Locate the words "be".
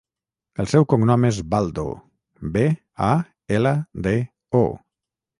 2.55-2.63